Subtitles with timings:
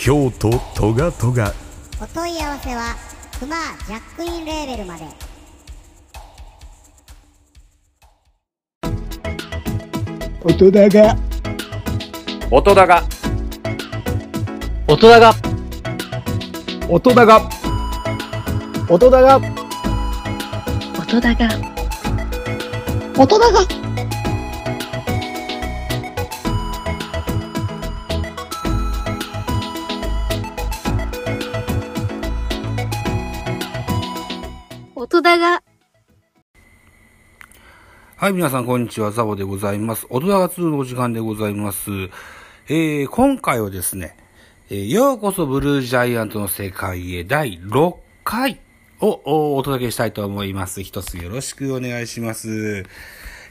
[0.00, 1.52] 京都トガトガ。
[2.00, 2.94] お問い合わせは
[3.40, 5.04] クマジャックインレーベルまで。
[10.44, 11.16] 音だが。
[12.48, 13.02] 音だが。
[14.86, 15.34] 音だが、
[16.88, 17.42] 音だが。
[18.88, 19.40] 音だが。
[21.08, 21.48] 音だが、
[23.18, 23.77] 音だが
[35.00, 35.62] 音だが、
[38.16, 39.12] はい、皆さん、こんにちは。
[39.12, 40.08] ザボでございます。
[40.10, 41.90] 大人が2のお時間でございます。
[42.66, 44.16] えー、今回はですね、
[44.70, 48.58] えーようこそブルージャイアントの世界へ第6回
[48.98, 50.82] をお届けしたいと思います。
[50.82, 52.84] 一つよろしくお願いします。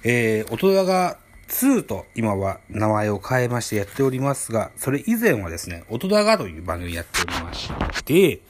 [0.03, 8.41] えー、大人が2と今は名前を変えましてやっておりますが、それ以前はですね、大人がという番組やっておりまして、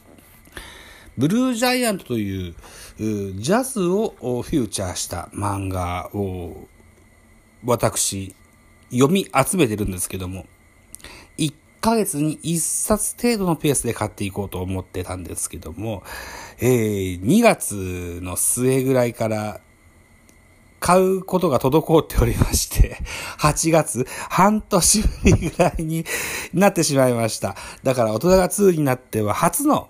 [1.17, 2.55] ブルージャイアントという、
[2.97, 6.67] ジャズをフューチャーした漫画を、
[7.65, 8.35] 私、
[8.91, 10.45] 読み集めてるんですけども、
[11.37, 16.03] 1ヶ月に1冊程度のペースで買っていこうと思ってたんですけども、
[16.59, 19.61] えー2月の末ぐらいから、
[20.79, 22.97] 買うことが滞っておりまして、
[23.39, 26.05] 8月、半年ぶりぐらいに
[26.53, 27.55] なってしまいました。
[27.83, 29.89] だから大人が2になっては初の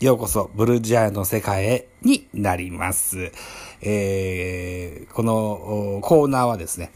[0.00, 3.32] ようこそ、ブルージャイアの世界へになります。
[3.82, 6.92] えー、このコーナーはですね、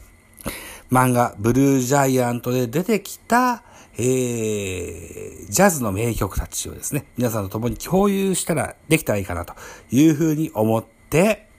[0.89, 3.65] 漫画、ブルージャイアントで出てきた、
[3.97, 9.53] えー、ジャズの名曲たちをですね、皆さんと共に共有したらできたらいいかなと
[9.91, 11.49] いうふうに思って、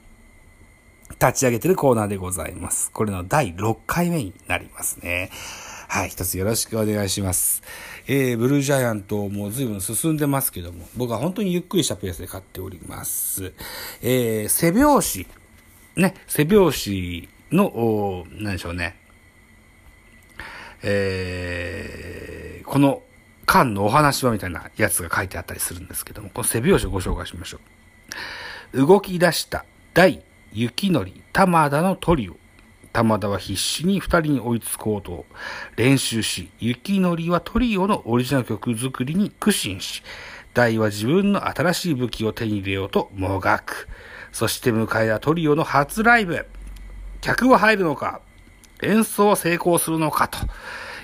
[1.21, 2.91] 立ち上げてるコーナーでございます。
[2.91, 5.31] これの第6回目になりますね。
[5.89, 7.63] はい、一つよろしくお願いします。
[8.07, 13.53] えー、ブルージャイアントも随分進んでますけども、僕は本当にゆっくりしたペースで買っております。
[14.03, 15.25] えー、背表
[15.97, 18.97] 紙、ね、背表紙の、おー何でしょうね。
[20.83, 23.03] えー、この
[23.47, 27.59] 缶のお話はみたいなやつが書いてあったりするんですけども、この背表紙をご紹介しましょ
[28.75, 28.87] う。
[28.87, 29.65] 動き出した
[29.95, 30.23] 大
[30.53, 32.37] 雪のり玉田のトリオ。
[32.95, 35.27] 玉田は必死に二人に追いつこうと
[35.77, 40.05] 練習し、雪のりはトリオのオリジナル曲作りに苦心し、
[40.55, 43.89] 大は自分の新しい武器を手に入れようともがく。
[44.31, 46.47] そして迎えたトリオの初ライブ。
[47.21, 48.21] 客は入るのか
[48.81, 50.39] 演奏は成功するのかと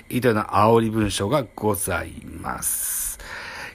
[0.09, 3.19] いったような煽り文章がございます。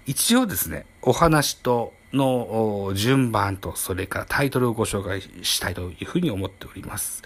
[0.07, 7.23] 一応ですね、お話との順番と、それからタイトルをご紹介したいというふうに思っております。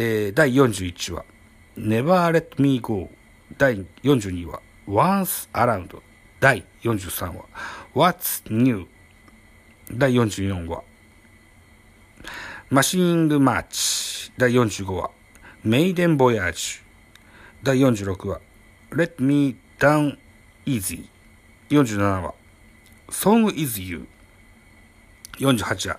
[0.00, 1.24] えー第41話、
[1.76, 3.10] Never Let Me Go。
[3.58, 6.00] 第42話、Once Around。
[6.38, 7.44] 第43話、
[7.96, 8.86] What's New。
[9.90, 10.84] 第44話、
[12.70, 14.30] マシングマーチ。
[14.38, 15.10] 第45話、
[15.64, 16.80] メイデンボヤージュ。
[17.64, 18.40] 第46話、
[18.92, 20.16] Let Me Down
[20.64, 21.08] Easy。
[21.70, 22.34] 47話、
[23.10, 24.06] Song is You。
[25.38, 25.98] 48話、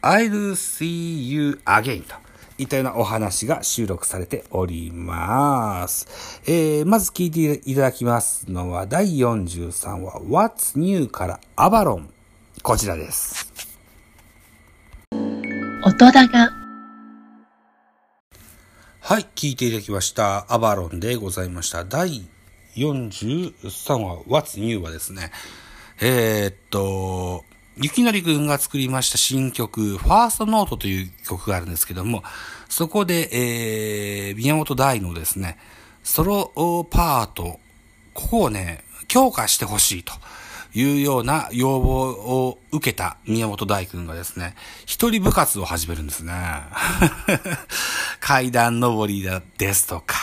[0.00, 2.29] I'll see you again と
[2.60, 6.42] いったようなお話が収録されております。
[6.46, 11.08] えー、まず聞いていただきますのは第43話 What's New?
[11.08, 12.12] からアバロン。
[12.62, 13.50] こちらです。
[15.82, 16.50] 音だが、
[19.00, 20.44] はい、聞いていただきました。
[20.52, 21.86] アバロンでございました。
[21.86, 22.28] 第
[22.76, 24.80] 43話、What's New?
[24.80, 25.32] はですね、
[26.02, 27.44] えーっと、
[27.76, 32.24] ゆきのりくんが作りました新曲、ファーストノートという曲があるんですけども、
[32.68, 35.56] そこで、えー、宮本大のですね、
[36.02, 37.60] ソロパート、
[38.12, 40.12] ここをね、強化してほしいと
[40.74, 46.32] いうような要望を受けた宮本大君がですね、一人部活を始めるんですね。
[48.20, 49.26] 階段登り
[49.58, 50.16] ですとか、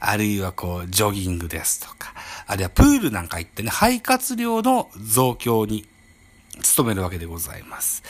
[0.00, 2.14] あるいはこう、ジョギングですとか、
[2.46, 5.86] あるいはプールなんか行ってね、肺活量の増強に
[6.60, 8.02] 務めるわけでございます。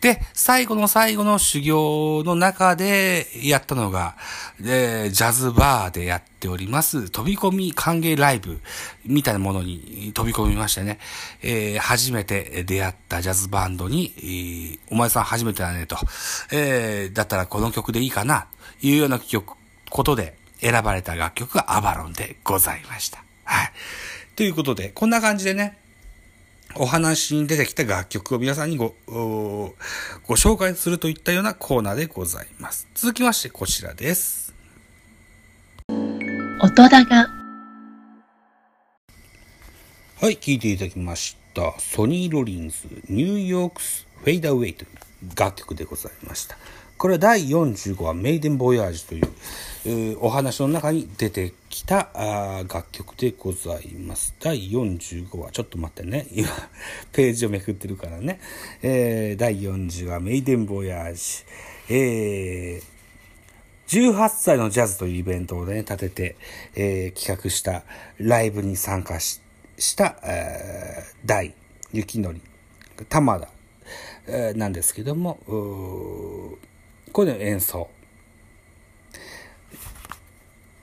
[0.00, 4.16] で、最後の最後の修行の中でやったのが、
[4.62, 8.60] えジャズバーでやっております、飛び込み歓迎ライブ
[9.06, 10.98] みたいなものに飛び込みましてね、
[11.42, 15.96] えー初めて出会ったジャズバンドに、えーお前さん初めてだねと、
[16.52, 18.46] えーだったらこの曲でいいかな、
[18.82, 19.54] いうような曲、
[19.90, 23.24] ことで選ばれた楽曲がアバロンでございました。
[23.44, 23.72] はい。
[24.36, 25.78] ということで、こんな感じでね、
[26.76, 29.74] お話に出てきた楽曲を皆さんにご、お
[30.26, 32.88] ご紹介するといったようなコーナーでございます。
[32.94, 34.52] 続きましてこちらです。
[36.60, 37.28] 音高、
[40.20, 41.78] はい、聴いていただきました。
[41.78, 42.76] ソニー・ロリンズ、
[43.08, 44.88] Newk's Fadeaway という
[45.38, 46.56] 楽曲でございました。
[46.96, 49.08] これは第45話、メイデン・ボヤージュ
[49.82, 52.08] という、お話の中に出てきた
[52.68, 54.34] 楽曲でございます。
[54.40, 56.28] 第45話、ちょっと待ってね。
[56.30, 56.48] 今、
[57.12, 58.40] ページをめくってるからね。
[58.82, 61.44] えー第40話、メイデン・ボヤージュ。
[61.90, 62.94] えー
[63.86, 66.36] 18歳のジャズというイベントをね、立てて、
[66.76, 67.82] えー企画した
[68.18, 69.40] ライブに参加し
[69.78, 71.54] した、えー大
[71.92, 72.40] 雪のり、
[73.08, 73.48] 玉田、
[74.28, 75.38] えーなんですけども、
[77.14, 77.88] これの演奏。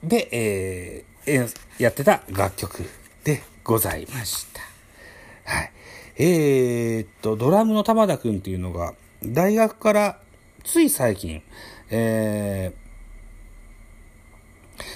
[0.01, 2.83] で、えーやってた楽曲
[3.25, 4.61] でございました。
[5.43, 5.71] はい。
[6.15, 8.93] えーっと、ドラムの玉田くんっていうのが、
[9.23, 10.21] 大学から
[10.63, 11.43] つい最近、
[11.89, 12.81] えー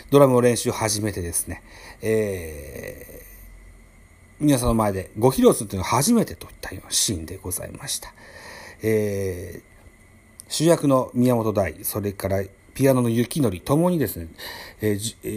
[0.09, 1.61] ドラムの練習を始めてですね、
[2.01, 3.25] えー
[4.39, 8.13] 皆さんの前でご披露するというのは初めてといったようなシーンでございました。
[8.81, 9.74] えー
[10.47, 12.43] 主役の宮本大、それから
[12.73, 14.27] ピアノの雪のりともにですね、
[14.81, 15.27] えーえ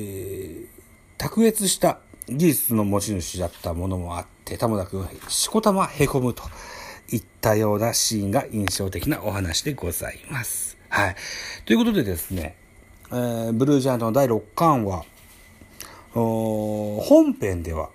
[0.75, 0.79] ー
[1.19, 6.45] 卓越した技術の持ち主だったものもあって、玉田君はしこたまへこむと
[7.11, 10.79] いったようなシーンが印象的なお話でございます。
[10.89, 11.17] はい。
[11.65, 12.55] ということでですね、
[13.11, 15.05] えーブルージャイアントの第6巻は、
[16.13, 17.91] 本編では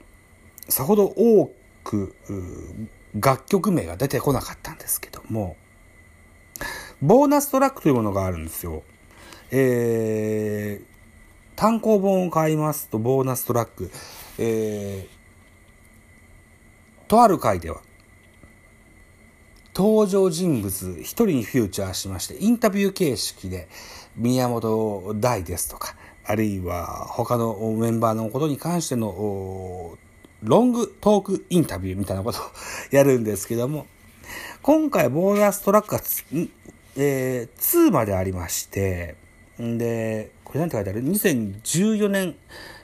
[0.68, 2.16] さほど多く
[3.18, 5.56] 楽曲名が出てこなかったんですけども、
[7.04, 8.84] ボーナストラックというものがあるんですよ。
[9.52, 10.94] えー
[11.56, 13.92] 単行本を買いますと、ボーナストラック、
[14.40, 15.14] えー
[17.08, 17.82] とある回では、
[19.76, 23.68] 登場人物一人にフューチャーしまして、インタビュー形式で、
[24.16, 25.96] 宮本大ですとか、
[26.26, 29.98] あるいは他のメンバーのことに関しての
[30.42, 32.42] ロングトークインタビューみたいなことを
[32.92, 33.86] やるんですけども、
[34.62, 36.02] 今回ボーナストラックが、
[36.96, 39.16] えー2までありまして、
[39.62, 42.36] んで、これなんて書いてある ?2014 年、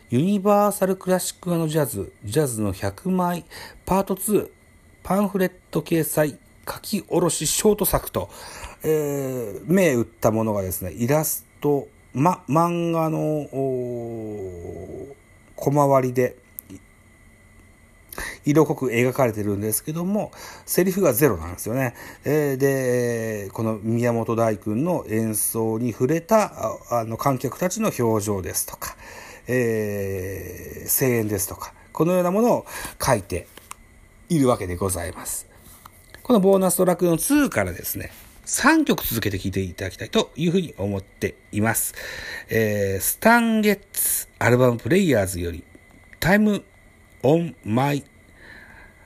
[0.10, 3.46] ユニバーサルクラシックのジャズ、ジャズの100枚、
[3.86, 4.50] パート2、
[5.04, 8.30] パンフレット掲載、書き下ろしショート作と、
[8.84, 13.48] えー、銘打ったものがですね、イラスト、ま、漫画の、
[15.56, 16.36] 小回りで、
[18.50, 20.32] 色濃く描かれてるんですけども、
[20.66, 21.94] セリフがゼロなんですよね。
[22.26, 26.52] えーで、この宮本大君の演奏に触れた
[26.90, 28.96] あの観客たちの表情ですとか、
[29.48, 32.66] えー声援ですとか、このようなものを
[33.04, 33.48] 書いて
[34.30, 35.48] いるわけでございます。
[36.24, 38.12] このボーナストラックの2からですね、
[38.46, 41.94] 3曲続けて聴いていただきたいというふうに思っています。
[42.50, 45.64] えースタンゲッツアルバムプレイヤーズより
[46.20, 46.64] Time
[47.24, 48.04] on My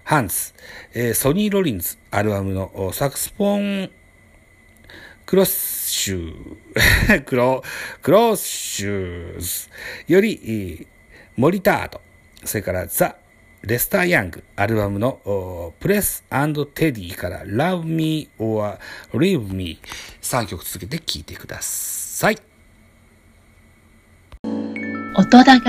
[0.06, 0.56] Hands、
[0.94, 3.92] えーソニー・ロリンズアルバムのおサクスフォン
[5.26, 7.64] クロスシュー、 クロ、
[8.02, 9.70] クロスシューズ
[10.08, 10.88] より、えー
[11.36, 12.02] モリタード、
[12.44, 13.16] それからザ・
[13.64, 18.78] レスター・ヤング、アルバムのおプレステディから Love Me or
[19.14, 19.80] Leave Me
[20.22, 22.38] 3曲続けて聴いてください。
[25.16, 25.60] 音高、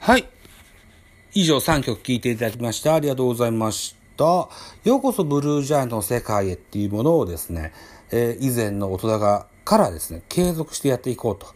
[0.00, 0.33] はい。
[1.36, 2.94] 以上3曲聴いていただきました。
[2.94, 4.24] ありがとうございました。
[4.24, 4.48] よ
[4.84, 7.72] うこそブルージャイアントの世界へっていうものをですね、
[8.12, 11.48] えー以前の大人がからですね、継続してやっていこうと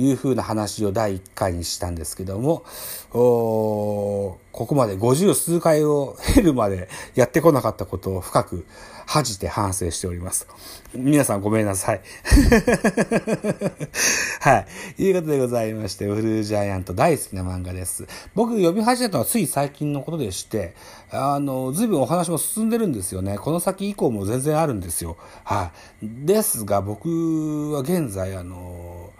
[0.00, 2.64] いうふうな話を第1回にしたんですけども、
[3.10, 8.66] ここまで50数回を経るまでやってこなかったことを深く
[9.06, 10.46] 恥じて反省しております。
[10.94, 12.00] 皆さんごめんなさい。
[14.40, 14.66] はい。
[14.96, 18.06] ということでございまして、ブルージャイアント大好きな漫画です。
[18.36, 20.76] 僕読み始めたのはつい最近のことでして、
[21.10, 23.36] あの、随分お話も進んでるんですよね。
[23.36, 25.16] この先以降も全然あるんですよ。
[25.42, 26.06] はい。
[26.24, 29.10] ですが、僕は現在、あの、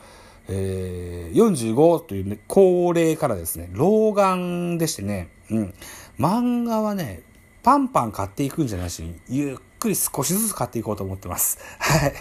[0.51, 5.75] えー45というね、高齢からですね、老眼でしてね、うん。
[6.19, 7.23] 漫画はね、
[7.63, 11.59] パンパン買っていくんじゃないし、ゆっくり少しずつ買っていこうと思ってます。
[11.79, 12.15] はい。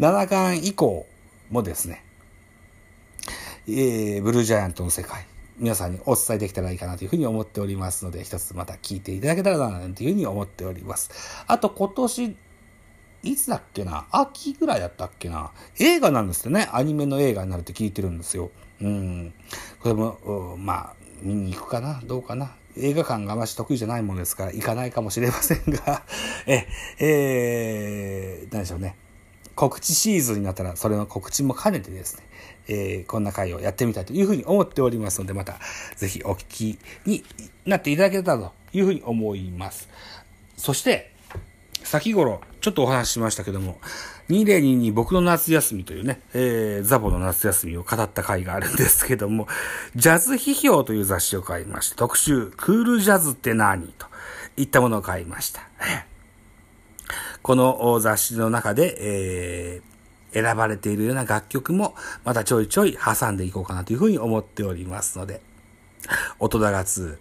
[0.00, 1.06] 7巻以降
[1.50, 2.04] もですね、
[3.68, 5.26] えー、ブルージャイアントの世界、
[5.58, 11.10] 皆さんにお伝えできたらいいかなというふうに思っておりますので、一つまた聞いていただけたらな、というふうに思っております。
[11.46, 12.36] あと今年、
[13.22, 14.06] いつだっけな？
[14.10, 15.50] 秋ぐらいだったっけな？
[15.78, 16.68] 映画なんですよね。
[16.72, 18.50] アニメの映画になるって聞いてるんですよ。
[18.80, 19.34] うん。
[19.80, 22.00] これも、まあ、見に行くかな？
[22.04, 22.54] どうかな？
[22.76, 26.04] 映画館があまし得意じゃないものですから、行かないかもしれませんが、
[26.46, 26.68] え、
[27.00, 28.96] えー、何でしょうね。
[29.56, 32.22] 告知シーズンになったら、それの告知も兼ねてですね、
[32.68, 35.58] えー、こんな回をやってみたいというふうに思っておりますので、また、
[35.96, 37.24] ぜひお聞きに
[37.66, 39.88] なっていただけたらというふうに思います。
[40.56, 41.12] そして、
[41.88, 43.78] 先頃、ちょっとお話ししましたけども、
[44.28, 49.48] 2022僕の夏休みというね、えー、ザボの夏休みを語った回があるんですけども、
[49.96, 54.06] ジャズ批評という雑誌を買いまして、特集、クールジャズって何と
[54.58, 55.62] いったものを買いました。
[57.40, 65.40] この雑誌の中で、えー、選ばれているような楽曲も、またちょいちょい挟んでいこうかなというふうに思っておりますので、
[66.38, 67.16] 音高2、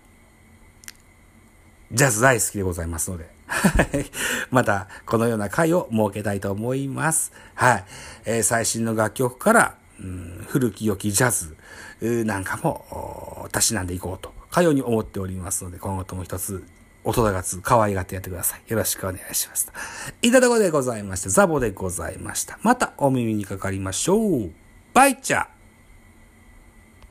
[1.93, 4.05] ジャズ大好きでございますので、は い
[4.51, 7.31] また、このような回を設けたいと思います。
[7.55, 7.85] はい。
[8.25, 11.55] えー、最新の楽曲から、うん、古き良きジャズ
[12.25, 16.63] なんかも、たしなんでいこうと、かように思っておりますので、今後とも一つ、
[17.03, 18.61] 音高つ可愛がってやってください。
[18.67, 19.71] よろしくお願いします。
[20.21, 22.59] いたところでございまして、ザボでございました。
[22.61, 24.51] またお耳にかかりましょう。
[24.93, 25.56] バイチャー